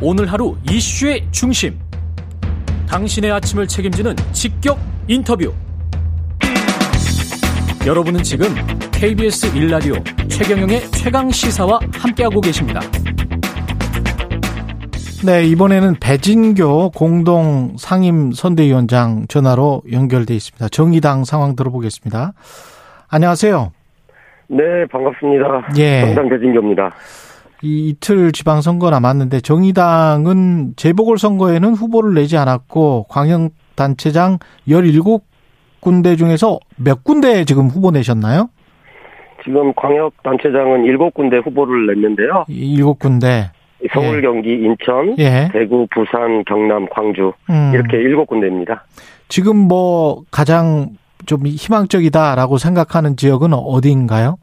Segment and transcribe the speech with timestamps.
[0.00, 1.76] 오늘 하루 이슈의 중심.
[2.88, 4.78] 당신의 아침을 책임지는 직격
[5.08, 5.52] 인터뷰.
[7.84, 8.46] 여러분은 지금
[8.92, 9.94] KBS 일라디오
[10.28, 12.80] 최경영의 최강 시사와 함께하고 계십니다.
[15.26, 20.68] 네, 이번에는 배진교 공동 상임 선대위원장 전화로 연결돼 있습니다.
[20.68, 22.34] 정의당 상황 들어보겠습니다.
[23.08, 23.72] 안녕하세요.
[24.46, 24.62] 네,
[24.92, 25.70] 반갑습니다.
[25.76, 26.02] 예.
[26.02, 26.94] 정당 배진교입니다.
[27.62, 34.38] 이 이틀 지방선거 남았는데 정의당은 재보궐선거에는 후보를 내지 않았고 광역단체장
[34.68, 38.48] 17군데 중에서 몇 군데 지금 후보 내셨나요?
[39.44, 42.44] 지금 광역단체장은 7군데 후보를 냈는데요.
[42.48, 43.50] 7군데.
[43.92, 44.20] 서울, 예.
[44.22, 45.48] 경기, 인천, 예.
[45.52, 47.70] 대구, 부산, 경남, 광주 음.
[47.72, 48.80] 이렇게 7군데입니다.
[49.28, 50.90] 지금 뭐 가장
[51.26, 54.36] 좀 희망적이다라고 생각하는 지역은 어디인가요?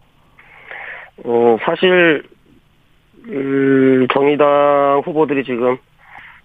[1.25, 2.23] 어, 사실
[3.27, 5.77] 음, 정의당 후보들이 지금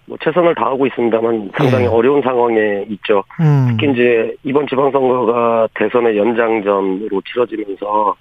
[0.05, 1.87] 뭐 최선을 다하고 있습니다만 상당히 예.
[1.87, 3.23] 어려운 상황에 있죠.
[3.39, 3.67] 음.
[3.71, 8.15] 특히 이제 이번 지방선거가 대선의 연장전으로 치러지면서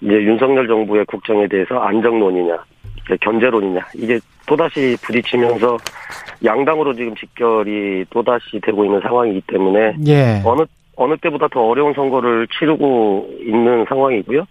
[0.00, 2.56] 이제 윤석열 정부의 국정에 대해서 안정론이냐,
[3.20, 5.76] 견제론이냐 이게 또다시 부딪히면서
[6.44, 10.42] 양당으로 지금 직결이 또다시 되고 있는 상황이기 때문에 예.
[10.44, 10.62] 어느
[10.96, 14.46] 어느 때보다 더 어려운 선거를 치르고 있는 상황이고요.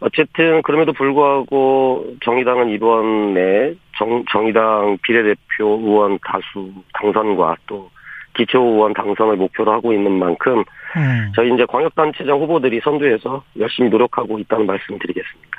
[0.00, 7.90] 어쨌든 그럼에도 불구하고 정의당은 이번에 정, 정의당 비례대표 의원 다수 당선과 또
[8.34, 10.62] 기초 의원 당선을 목표로 하고 있는 만큼
[10.96, 11.32] 음.
[11.34, 15.58] 저희 이제 광역단체장 후보들이 선두에서 열심히 노력하고 있다는 말씀드리겠습니다.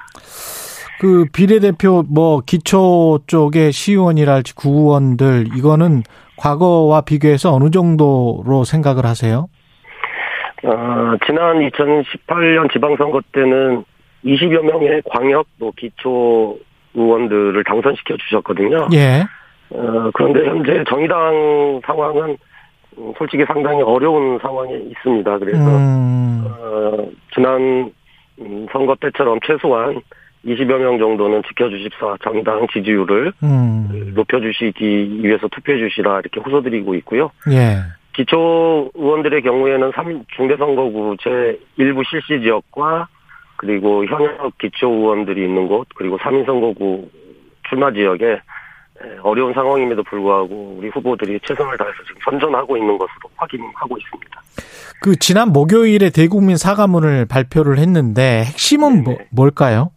[1.02, 6.04] 그 비례대표 뭐 기초 쪽의 시의원이랄지 구의원들 이거는
[6.38, 9.48] 과거와 비교해서 어느 정도로 생각을 하세요?
[10.64, 13.86] 어, 지난 2018년 지방선거 때는
[14.26, 16.58] 20여 명의 광역 또 기초
[16.94, 18.88] 의원들을 당선시켜 주셨거든요.
[18.94, 19.24] 예.
[19.72, 22.38] 어, 그런데 현재 정의당 상황은
[22.98, 25.38] 음, 솔직히 상당히 어려운 상황에 있습니다.
[25.38, 26.46] 그래서 음.
[26.48, 27.92] 어, 지난
[28.40, 30.02] 음, 선거 때처럼 최소한
[30.46, 34.14] 20여 명 정도는 지켜주십사 정의당 지지율을 음.
[34.16, 37.32] 높여주시기 위해서 투표해 주시라 이렇게 호소드리고 있고요.
[37.52, 37.82] 예.
[38.14, 43.08] 기초 의원들의 경우에는 3 중대선거구 제 일부 실시 지역과
[43.60, 47.10] 그리고 현역 기초 의원들이 있는 곳 그리고 3인 선거구
[47.68, 48.40] 출마 지역에
[49.22, 54.42] 어려운 상황임에도 불구하고 우리 후보들이 최선을 다해서 지금 선전하고 있는 것으로 확인하고 있습니다.
[55.02, 59.18] 그 지난 목요일에 대국민 사과문을 발표를 했는데 핵심은 뭐.
[59.32, 59.92] 뭘까요?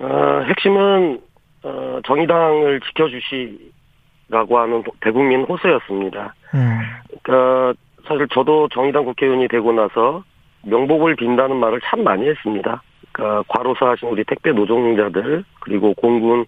[0.00, 1.20] 어, 핵심은
[1.62, 6.34] 어, 정의당을 지켜주시라고 하는 대국민 호소였습니다.
[6.54, 6.80] 음.
[7.22, 10.24] 그러니까 사실 저도 정의당 국회의원이 되고 나서
[10.66, 12.82] 명복을 빈다는 말을 참 많이 했습니다.
[13.12, 16.46] 그러니까 과로사 하신 우리 택배 노동자들 그리고 공군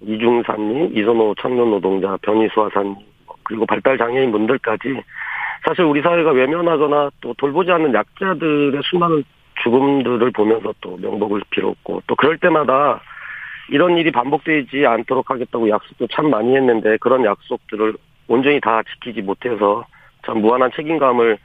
[0.00, 2.96] 이중산님, 이선호 청년 노동자, 변희수 하사님
[3.42, 5.02] 그리고 발달 장애인 분들까지
[5.66, 9.24] 사실 우리 사회가 외면하거나 또 돌보지 않는 약자들의 수많은
[9.62, 13.00] 죽음들을 보면서 또 명복을 빌었고 또 그럴 때마다
[13.70, 17.94] 이런 일이 반복되지 않도록 하겠다고 약속도 참 많이 했는데 그런 약속들을
[18.28, 19.84] 온전히 다 지키지 못해서
[20.24, 21.38] 참 무한한 책임감을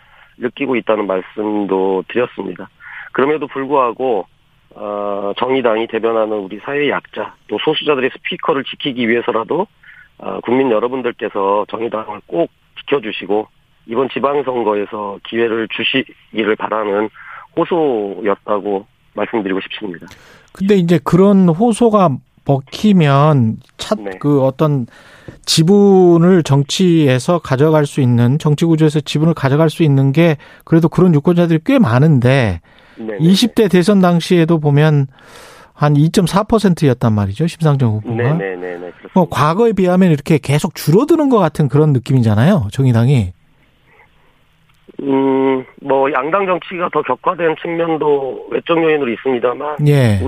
[0.44, 2.70] 느끼고 있다는 말씀도 드렸습니다.
[3.12, 4.28] 그럼에도 불구하고
[4.76, 9.68] 어, 정의당이 대변하는 우리 사회 약자 또 소수자들의 스피커를 지키기 위해서라도
[10.18, 12.50] 어, 국민 여러분들께서 정의당을 꼭
[12.80, 13.48] 지켜주시고
[13.88, 17.10] 이번 지방선거에서 기회를 주시기를 바라는
[17.56, 20.08] 호소였다고 말씀드리고 싶습니다.
[20.54, 22.10] 근데 이제 그런 호소가
[22.46, 24.12] 먹히면 차, 네.
[24.20, 24.88] 그 어떤
[25.46, 31.60] 지분을 정치에서 가져갈 수 있는 정치 구조에서 지분을 가져갈 수 있는 게 그래도 그런 유권자들이
[31.66, 32.62] 꽤 많은데
[32.98, 35.08] 네, 20대 대선 당시에도 보면
[35.74, 37.48] 한 2.4%였단 말이죠.
[37.48, 38.16] 심상정 후보가.
[38.16, 39.10] 네네네네 그렇습니다.
[39.14, 42.68] 뭐 과거에 비하면 이렇게 계속 줄어드는 것 같은 그런 느낌이잖아요.
[42.72, 43.34] 정의당이.
[45.02, 50.22] 음, 뭐 양당 정치가 더 격화된 측면도 외적 요인으로 있습니다만 예.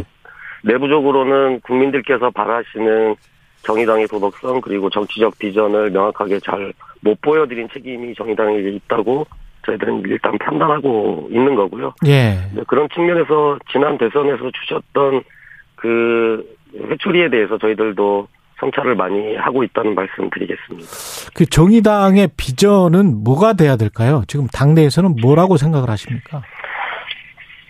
[0.64, 3.16] 내부적으로는 국민들께서 바라시는
[3.66, 6.74] 정의당의 도덕성 그리고 정치적 비전을 명확하게 잘
[7.06, 9.28] 못 보여드린 책임이 정의당에게 있다고
[9.66, 11.94] 저희들은 일단 판단하고 있는 거고요.
[12.08, 12.34] 예.
[12.54, 15.24] 네, 그런 측면에서 지난 대선에서 주셨던
[15.76, 16.44] 그
[16.76, 18.28] 회초리에 대해서 저희들도
[18.60, 20.88] 성찰을 많이 하고 있다는 말씀 드리겠습니다.
[21.36, 24.24] 그 정의당의 비전은 뭐가 돼야 될까요?
[24.28, 26.42] 지금 당내에서는 뭐라고 생각을 하십니까?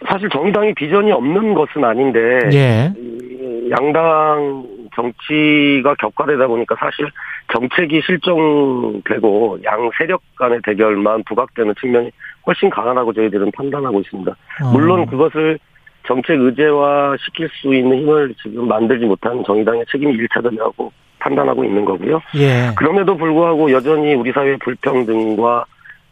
[0.08, 2.20] 사실 정의당이 비전이 없는 것은 아닌데
[2.54, 2.94] 예.
[2.98, 7.10] 이 양당 정치가 격화되다 보니까 사실
[7.52, 12.12] 정책이 실종되고 양 세력 간의 대결만 부각되는 측면이
[12.48, 14.32] 훨씬 강하다고 저희들은 판단하고 있습니다.
[14.32, 14.72] 어.
[14.72, 15.60] 물론 그것을
[16.08, 22.22] 정책 의제화 시킬 수 있는 힘을 지금 만들지 못한 정의당의 책임이 일차적이라고 판단하고 있는 거고요.
[22.36, 22.72] 예.
[22.78, 25.66] 그럼에도 불구하고 여전히 우리 사회 불평등과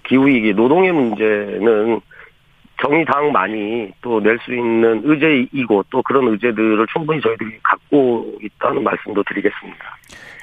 [0.04, 2.02] 기후위기, 노동의 문제는
[2.82, 9.80] 정의당만이 또 낼 수 있는 의제이고 또 그런 의제들을 충분히 저희들이 갖고 있다는 말씀도 드리겠습니다.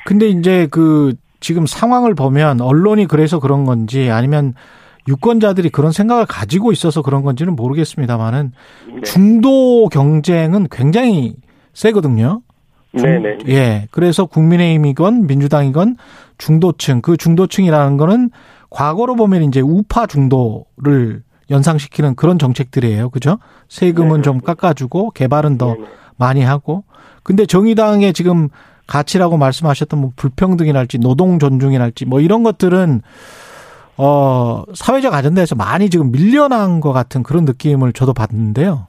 [0.06, 4.54] 근데 이제 그 지금 상황을 보면 언론이 그래서 그런 건지 아니면
[5.08, 8.52] 유권자들이 그런 생각을 가지고 있어서 그런 건지는 모르겠습니다만은
[8.94, 9.00] 네.
[9.02, 11.34] 중도 경쟁은 굉장히
[11.72, 12.42] 세거든요.
[12.96, 13.38] 중- 네네.
[13.48, 13.86] 예.
[13.90, 15.96] 그래서 국민의힘이건 민주당이건
[16.38, 18.30] 중도층, 그 중도층이라는 거는
[18.68, 23.10] 과거로 보면 이제 우파 중도를 연상시키는 그런 정책들이에요.
[23.10, 23.38] 그죠?
[23.68, 25.86] 세금은 네, 좀 깎아주고 개발은 더 네네.
[26.16, 26.84] 많이 하고.
[27.22, 28.48] 근데 정의당의 지금
[28.86, 33.02] 가치라고 말씀하셨던 뭐 불평등이랄지 노동 존중이랄지 뭐 이런 것들은
[33.96, 38.86] 어 사회적 아젠다에서 많이 지금 밀려난 것 같은 그런 느낌을 저도 받는데요.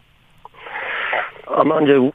[1.47, 2.11] 아마 이제 우-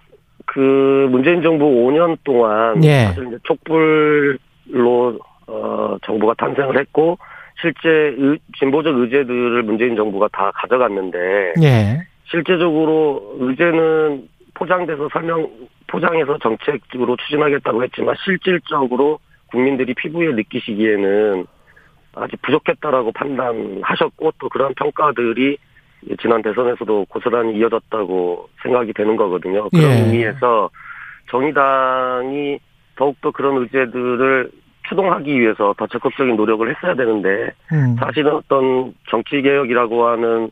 [0.46, 3.06] 그 문재인 정부 5년 동안 예.
[3.08, 7.18] 사실 이제 촛불로 어 정부가 탄생을 했고
[7.60, 7.88] 실제
[8.18, 12.00] 의- 진보적 의제들을 문재인 정부가 다 가져갔는데 예.
[12.24, 15.48] 실제적으로 의제는 포장돼서 설명
[15.86, 21.46] 포장해서 정책적으로 추진하겠다고 했지만 실질적으로 국민들이 피부에 느끼시기에는
[22.14, 25.58] 아직 부족했다라고 판단하셨고 또 그런 평가들이
[26.20, 29.68] 지난 대선에서도 고스란히 이어졌다고 생각이 되는 거거든요.
[29.70, 30.00] 그런 예.
[30.02, 30.70] 의미에서
[31.30, 32.58] 정의당이
[32.96, 34.50] 더욱더 그런 의제들을
[34.88, 37.96] 추동하기 위해서 더 적극적인 노력을 했어야 되는데 음.
[37.98, 40.50] 사실은 어떤 정치 개혁이라고 하는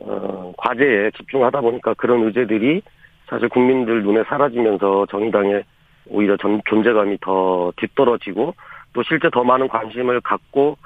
[0.00, 2.82] 어, 과제에 집중하다 보니까 그런 의제들이
[3.28, 5.64] 사실 국민들 눈에 사라지면서 정의당의
[6.08, 8.54] 오히려 전, 존재감이 더 뒤떨어지고
[8.92, 10.76] 또 실제 더 많은 관심을 갖고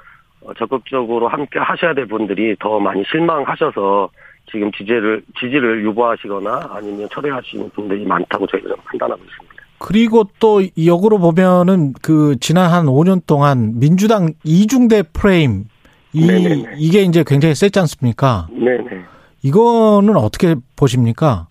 [0.41, 4.09] 어, 적극적으로 함께 하셔야 될 분들이 더 많이 실망하셔서
[4.51, 9.50] 지금 지지를 지지를 유보하시거나 아니면 철회하시는 분들이 많다고 저희는 판단하고 있습니다.
[9.81, 15.65] 그리고 또 역으로 보면은 그 지난 한 5년 동안 민주당 이중대 프레임
[16.13, 16.73] 이 네네네.
[16.77, 18.47] 이게 이제 굉장히 셌지 않습니까?
[18.51, 19.01] 네네.
[19.43, 21.47] 이거는 어떻게 보십니까?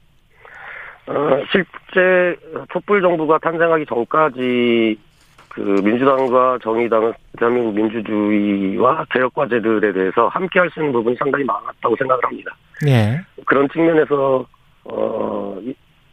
[1.06, 1.12] 어,
[1.50, 2.36] 실제
[2.72, 4.96] 촛불 정부가 탄생하기 전까지
[5.48, 11.96] 그 민주당과 정의당은 대한민국 민주주의와 개혁 과제들에 대해서 함께 할 수 있는 부분이 상당히 많았다고
[11.98, 12.52] 생각을 합니다.
[12.86, 13.20] 예.
[13.46, 14.46] 그런 측면에서
[14.84, 15.29] 어 이-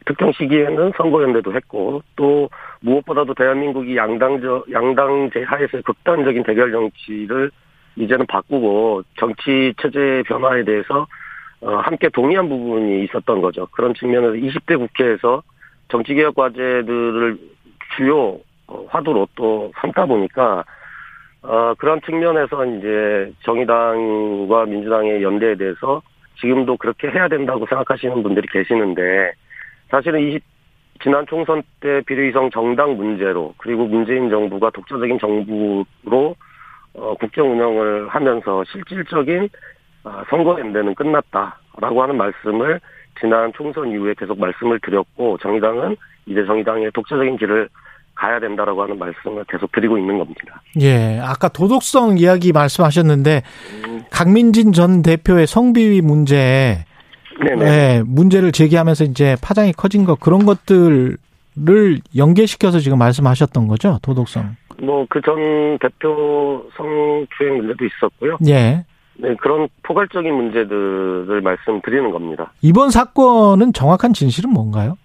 [0.07, 2.49] 특정 시기에는 선거연대도 했고 또
[2.79, 7.51] 무엇보다도 대한민국이 양당저 양당제 하에서의 극단적인 대결 정치를
[7.97, 11.07] 이제는 바꾸고 정치 체제 변화에 대해서
[11.59, 13.67] 어, 함께 동의한 부분이 있었던 거죠.
[13.71, 15.43] 그런 측면에서 20대 국회에서
[15.89, 17.37] 정치개혁 과제들을
[17.97, 20.63] 주요 어, 화두로 또 삼다 보니까
[21.41, 26.01] 어, 그런 측면에서 이제 정의당과 민주당의 연대에 대해서
[26.39, 29.33] 지금도 그렇게 해야 된다고 생각하시는 분들이 계시는데
[29.89, 30.43] 사실은 20,
[31.01, 36.35] 지난 총선 때 비례위성 정당 문제로 그리고 문재인 정부가 독자적인 정부로
[36.93, 39.49] 어, 국정 운영을 하면서 실질적인
[40.03, 42.79] 아, 선거 연대는 끝났다라고 하는 말씀을
[43.19, 45.95] 지난 총선 이후에 계속 말씀을 드렸고 정의당은
[46.25, 47.69] 이제 정의당의 독자적인 길을
[48.15, 50.61] 가야 된다라고 하는 말씀을 계속 드리고 있는 겁니다.
[50.81, 51.19] 예.
[51.21, 53.43] 아까 도덕성 이야기 말씀하셨는데
[53.85, 56.83] 음, 강민진 전 대표의 성비위 문제
[57.43, 57.65] 네네.
[57.65, 61.17] 예, 문제를 제기하면서 이제 파장이 커진 것 그런 것들을
[62.15, 64.55] 연계시켜서 지금 말씀하셨던 거죠 도덕성.
[64.79, 68.37] 뭐 그 전 대표 성추행 문제도 있었고요.
[68.47, 68.85] 예.
[69.19, 72.51] 네, 그런 포괄적인 문제들을 말씀드리는 겁니다.
[72.61, 74.95] 이번 사건은 정확한 진실은 뭔가요?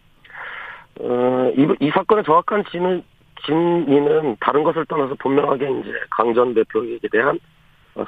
[1.01, 3.03] 어, 이, 이 사건의 정확한 진은,
[3.47, 7.39] 진위는 다른 것을 떠나서 분명하게 이제 강전 대표에게 대한 어,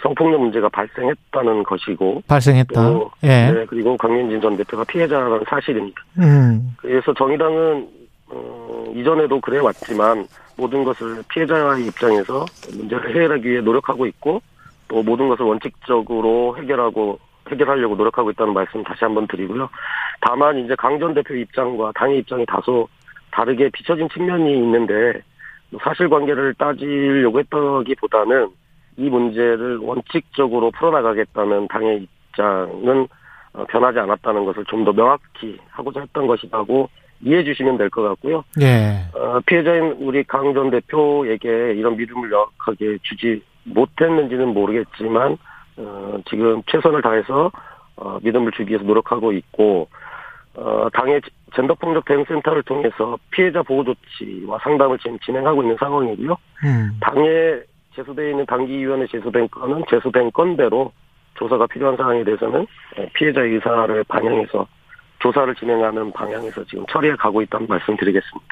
[0.03, 2.89] 성폭력 문제가 발생했다는 것이고, 발생했다.
[2.89, 3.51] 또, 예.
[3.53, 6.03] 네, 그리고 강민진 전 대표가 피해자라는 사실입니다.
[6.19, 6.75] 음.
[6.79, 7.89] 그래서 정의당은
[8.29, 10.27] 어, 이전에도 그래 왔지만
[10.57, 14.41] 모든 것을 피해자의 입장에서 문제를 해결하기 위해 노력하고 있고
[14.89, 17.19] 또 모든 것을 원칙적으로 해결하고
[17.51, 19.69] 해결하려고 노력하고 있다는 말씀 다시 한번 드리고요.
[20.21, 22.89] 다만 이제 강 전 대표 입장과 당의 입장이 다소
[23.31, 25.21] 다르게 비춰진 측면이 있는데
[25.83, 28.49] 사실관계를 따지려고 했다기보다는
[28.97, 33.07] 이 문제를 원칙적으로 풀어나가겠다는 당의 입장은
[33.55, 36.89] 어, 변하지 않았다는 것을 좀 더 명확히 하고자 했던 것이라고
[37.23, 38.45] 이해해 주시면 될 것 같고요.
[38.61, 39.05] 예.
[39.17, 45.39] 어, 피해자인 우리 강 전 대표에게 이런 믿음을 명확하게 주지 못했는지는 모르겠지만
[45.77, 47.51] 어, 지금 최선을 다해서
[47.97, 49.89] 어, 믿음을 주기 위해서 노력하고 있고
[50.57, 51.21] 어, 당의
[51.55, 56.37] 젠더폭력 대응센터를 통해서 피해자 보호 조치와 상담을 지금 진행하고 있는 상황이고요.
[56.65, 56.91] 음.
[57.01, 57.61] 당에
[57.95, 60.93] 제소되어 있는 당기위원회 제소된 건은 제소된 건대로
[61.35, 64.67] 조사가 필요한 사항에 대해서는 어, 피해자의 의사를 반영해서
[65.21, 68.47] 조사를 진행하는 방향에서 지금 처리해 가고 있다는 말씀드리겠습니다.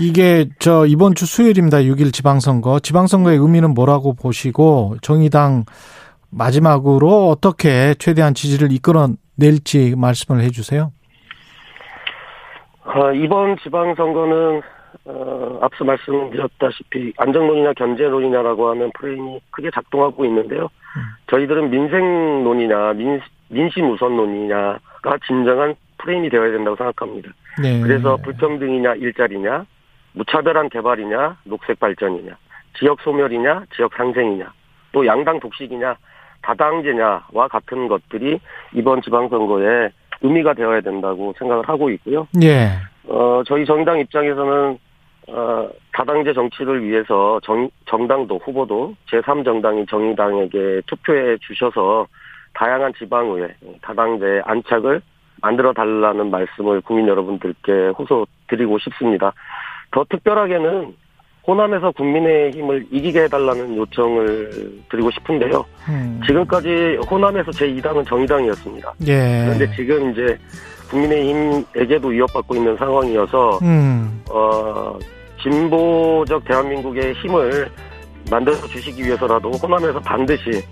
[0.00, 1.78] 이게 저 이번 주 수요일입니다.
[1.78, 2.80] 6일 지방선거.
[2.80, 5.64] 지방선거의 의미는 뭐라고 보시고 정의당
[6.30, 10.90] 마지막으로 어떻게 최대한 지지를 이끌어낼지 말씀을 해주세요.
[12.86, 14.62] 어, 이번 지방선거는
[15.04, 20.62] 어, 앞서 말씀드렸다시피 안정론이냐 견제론이냐라고 하는 프레임이 크게 작동하고 있는데요.
[20.62, 21.02] 음.
[21.28, 27.30] 저희들은 민생론이냐 민, 민심 우선론이냐가 진정한 프레임이 되어야 된다고 생각합니다.
[27.62, 27.80] 네.
[27.80, 29.64] 그래서 불평등이냐 일자리냐
[30.12, 32.36] 무차별한 개발이냐 녹색 발전이냐
[32.78, 34.52] 지역 소멸이냐 지역 상생이냐
[34.92, 35.96] 또 양당 독식이냐
[36.42, 38.38] 다당제냐와 같은 것들이
[38.74, 39.90] 이번 지방선거에
[40.22, 42.26] 의미가 되어야 된다고 생각을 하고 있고요.
[42.42, 42.70] 예.
[43.06, 44.78] 어, 저희 정의당 입장에서는
[45.28, 52.06] 어, 다당제 정치를 위해서 정, 정당도 후보도 제3정당인 정의당에게 투표해 주셔서
[52.54, 55.00] 다양한 지방의회 다당제 안착을
[55.40, 59.32] 만들어 달라는 말씀을 국민 여러분들께 호소 드리고 싶습니다.
[59.90, 60.94] 더 특별하게는
[61.46, 64.50] 호남에서 국민의힘을 이기게 해달라는 요청을
[64.90, 65.64] 드리고 싶은데요.
[65.88, 66.20] 음.
[66.26, 68.94] 지금까지 호남에서 제2당은 정의당이었습니다.
[69.06, 69.44] 예.
[69.44, 70.38] 그런데 지금 이제
[70.90, 74.22] 국민의힘에게도 위협받고 있는 상황이어서 음.
[74.30, 74.98] 어,
[75.42, 77.70] 진보적 대한민국의 힘을
[78.30, 80.64] 만들어 주시기 위해서라도 호남에서 반드시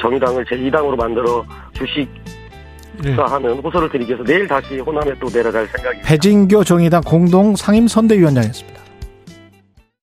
[0.00, 2.08] 정의당을 제2당으로 만들어 주시기
[3.02, 3.14] 네.
[3.14, 6.08] 하는 호소를 드리기 위해서 내일 다시 호남에 또 내려갈 생각입니다.
[6.08, 8.87] 배진교 정의당 공동 상임 선대위원장이었습니다.